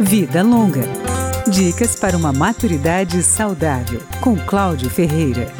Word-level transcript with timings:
Vida 0.00 0.42
Longa. 0.42 0.82
Dicas 1.50 1.98
para 1.98 2.18
uma 2.18 2.30
maturidade 2.30 3.22
saudável, 3.22 4.02
com 4.20 4.36
Cláudio 4.36 4.90
Ferreira. 4.90 5.50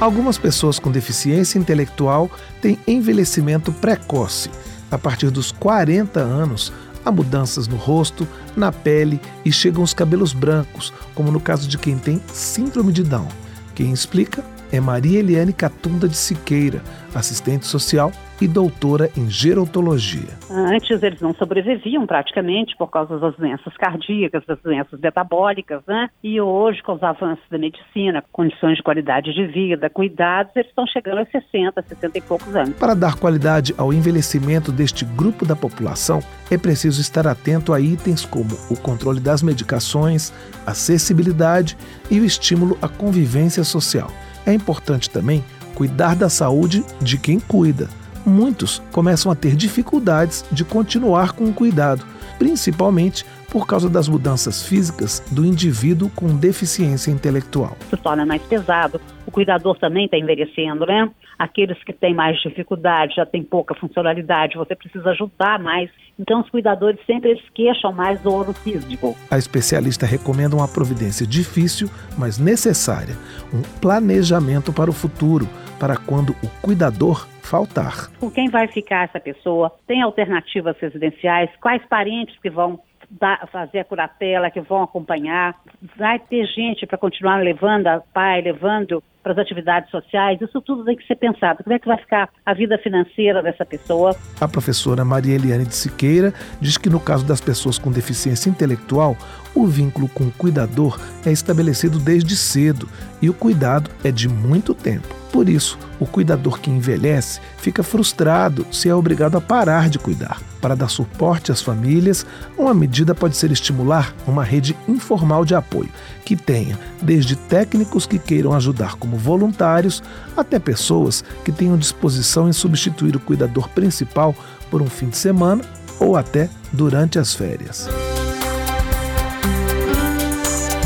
Algumas 0.00 0.38
pessoas 0.38 0.78
com 0.78 0.90
deficiência 0.90 1.58
intelectual 1.58 2.30
têm 2.62 2.78
envelhecimento 2.86 3.70
precoce. 3.70 4.50
A 4.90 4.96
partir 4.96 5.30
dos 5.30 5.52
40 5.52 6.18
anos, 6.18 6.72
há 7.04 7.12
mudanças 7.12 7.68
no 7.68 7.76
rosto, 7.76 8.26
na 8.56 8.72
pele 8.72 9.20
e 9.44 9.52
chegam 9.52 9.82
os 9.82 9.92
cabelos 9.92 10.32
brancos, 10.32 10.94
como 11.14 11.30
no 11.30 11.40
caso 11.40 11.68
de 11.68 11.76
quem 11.76 11.98
tem 11.98 12.22
síndrome 12.32 12.90
de 12.90 13.02
Down. 13.02 13.28
Quem 13.74 13.92
explica 13.92 14.42
é 14.72 14.80
Maria 14.80 15.18
Eliane 15.18 15.52
Catunda 15.52 16.08
de 16.08 16.16
Siqueira, 16.16 16.82
assistente 17.14 17.66
social 17.66 18.12
e 18.40 18.48
doutora 18.48 19.10
em 19.16 19.28
gerontologia. 19.28 20.30
Antes 20.50 21.02
eles 21.02 21.20
não 21.20 21.34
sobreviviam 21.34 22.06
praticamente 22.06 22.74
por 22.76 22.88
causa 22.88 23.18
das 23.18 23.36
doenças 23.36 23.76
cardíacas, 23.76 24.44
das 24.46 24.58
doenças 24.62 24.98
metabólicas, 24.98 25.82
né? 25.86 26.08
E 26.22 26.40
hoje, 26.40 26.82
com 26.82 26.94
os 26.94 27.02
avanços 27.02 27.44
da 27.50 27.58
medicina, 27.58 28.24
condições 28.32 28.76
de 28.76 28.82
qualidade 28.82 29.34
de 29.34 29.46
vida, 29.46 29.90
cuidados, 29.90 30.54
eles 30.56 30.68
estão 30.68 30.86
chegando 30.86 31.18
aos 31.18 31.30
60, 31.30 31.82
60 31.82 32.18
e 32.18 32.20
poucos 32.22 32.56
anos. 32.56 32.74
Para 32.76 32.94
dar 32.94 33.16
qualidade 33.16 33.74
ao 33.76 33.92
envelhecimento 33.92 34.72
deste 34.72 35.04
grupo 35.04 35.44
da 35.44 35.54
população, 35.54 36.20
é 36.50 36.56
preciso 36.56 37.00
estar 37.00 37.26
atento 37.26 37.72
a 37.72 37.80
itens 37.80 38.24
como 38.24 38.54
o 38.70 38.80
controle 38.80 39.20
das 39.20 39.42
medicações, 39.42 40.32
acessibilidade 40.66 41.76
e 42.10 42.18
o 42.20 42.24
estímulo 42.24 42.78
à 42.80 42.88
convivência 42.88 43.64
social. 43.64 44.10
É 44.46 44.52
importante 44.52 45.08
também 45.10 45.44
cuidar 45.74 46.14
da 46.14 46.28
saúde 46.28 46.84
de 47.00 47.16
quem 47.18 47.40
cuida. 47.40 47.88
Muitos 48.24 48.82
começam 48.92 49.32
a 49.32 49.34
ter 49.34 49.56
dificuldades 49.56 50.44
de 50.52 50.64
continuar 50.64 51.32
com 51.32 51.44
o 51.44 51.54
cuidado, 51.54 52.04
principalmente 52.38 53.24
por 53.50 53.66
causa 53.66 53.88
das 53.88 54.08
mudanças 54.08 54.62
físicas 54.62 55.22
do 55.30 55.44
indivíduo 55.44 56.10
com 56.14 56.36
deficiência 56.36 57.10
intelectual. 57.10 57.76
Se 57.88 57.96
torna 57.96 58.24
mais 58.24 58.42
pesado, 58.42 59.00
o 59.30 59.32
cuidador 59.32 59.78
também 59.78 60.06
está 60.06 60.18
envelhecendo, 60.18 60.84
né? 60.84 61.08
Aqueles 61.38 61.82
que 61.84 61.92
têm 61.92 62.12
mais 62.12 62.38
dificuldade, 62.42 63.14
já 63.14 63.24
têm 63.24 63.42
pouca 63.42 63.74
funcionalidade, 63.76 64.58
você 64.58 64.74
precisa 64.74 65.10
ajudar 65.10 65.58
mais. 65.58 65.88
Então, 66.18 66.40
os 66.40 66.50
cuidadores 66.50 66.98
sempre 67.06 67.30
eles 67.30 67.48
queixam 67.54 67.92
mais 67.92 68.20
do 68.20 68.32
ouro 68.32 68.52
físico. 68.52 69.16
A 69.30 69.38
especialista 69.38 70.04
recomenda 70.04 70.56
uma 70.56 70.68
providência 70.68 71.26
difícil, 71.26 71.88
mas 72.18 72.38
necessária, 72.38 73.14
um 73.54 73.62
planejamento 73.80 74.72
para 74.72 74.90
o 74.90 74.92
futuro, 74.92 75.46
para 75.78 75.96
quando 75.96 76.30
o 76.42 76.48
cuidador 76.60 77.26
faltar. 77.40 78.10
Com 78.18 78.30
quem 78.30 78.50
vai 78.50 78.66
ficar 78.68 79.04
essa 79.04 79.20
pessoa? 79.20 79.72
Tem 79.86 80.02
alternativas 80.02 80.76
residenciais? 80.78 81.50
Quais 81.60 81.82
parentes 81.88 82.36
que 82.42 82.50
vão 82.50 82.80
dar, 83.10 83.48
fazer 83.50 83.80
a 83.80 83.84
curatela, 83.84 84.50
que 84.50 84.60
vão 84.60 84.82
acompanhar. 84.82 85.56
Vai 85.96 86.18
ter 86.18 86.46
gente 86.46 86.86
para 86.86 86.98
continuar 86.98 87.42
levando 87.42 87.88
a 87.88 88.00
pai, 88.00 88.42
levando 88.42 89.02
para 89.22 89.32
as 89.32 89.38
atividades 89.38 89.90
sociais. 89.90 90.40
Isso 90.40 90.60
tudo 90.60 90.84
tem 90.84 90.96
que 90.96 91.06
ser 91.06 91.16
pensado. 91.16 91.62
Como 91.62 91.74
é 91.74 91.78
que 91.78 91.86
vai 91.86 91.98
ficar 91.98 92.28
a 92.44 92.54
vida 92.54 92.78
financeira 92.78 93.42
dessa 93.42 93.64
pessoa? 93.64 94.16
A 94.40 94.48
professora 94.48 95.04
Maria 95.04 95.34
Eliane 95.34 95.66
de 95.66 95.74
Siqueira 95.74 96.32
diz 96.60 96.76
que 96.76 96.88
no 96.88 97.00
caso 97.00 97.26
das 97.26 97.40
pessoas 97.40 97.78
com 97.78 97.90
deficiência 97.90 98.48
intelectual, 98.48 99.16
o 99.54 99.66
vínculo 99.66 100.08
com 100.08 100.24
o 100.24 100.32
cuidador 100.32 100.98
é 101.26 101.30
estabelecido 101.30 101.98
desde 101.98 102.36
cedo 102.36 102.88
e 103.20 103.28
o 103.28 103.34
cuidado 103.34 103.90
é 104.04 104.10
de 104.10 104.28
muito 104.28 104.74
tempo. 104.74 105.19
Por 105.32 105.48
isso, 105.48 105.78
o 106.00 106.06
cuidador 106.06 106.60
que 106.60 106.70
envelhece 106.70 107.40
fica 107.56 107.82
frustrado 107.82 108.66
se 108.72 108.88
é 108.88 108.94
obrigado 108.94 109.36
a 109.36 109.40
parar 109.40 109.88
de 109.88 109.98
cuidar. 109.98 110.40
Para 110.60 110.74
dar 110.74 110.88
suporte 110.88 111.52
às 111.52 111.62
famílias, 111.62 112.26
uma 112.58 112.74
medida 112.74 113.14
pode 113.14 113.36
ser 113.36 113.50
estimular 113.50 114.14
uma 114.26 114.42
rede 114.42 114.76
informal 114.88 115.44
de 115.44 115.54
apoio, 115.54 115.88
que 116.24 116.36
tenha 116.36 116.78
desde 117.00 117.36
técnicos 117.36 118.06
que 118.06 118.18
queiram 118.18 118.52
ajudar 118.52 118.96
como 118.96 119.16
voluntários, 119.16 120.02
até 120.36 120.58
pessoas 120.58 121.24
que 121.44 121.52
tenham 121.52 121.78
disposição 121.78 122.48
em 122.48 122.52
substituir 122.52 123.14
o 123.14 123.20
cuidador 123.20 123.68
principal 123.68 124.34
por 124.70 124.82
um 124.82 124.90
fim 124.90 125.08
de 125.08 125.16
semana 125.16 125.62
ou 125.98 126.16
até 126.16 126.50
durante 126.72 127.18
as 127.18 127.34
férias. 127.34 127.88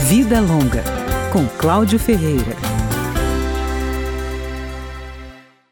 Vida 0.06 0.40
Longa, 0.40 0.84
com 1.32 1.46
Cláudio 1.58 1.98
Ferreira. 1.98 2.73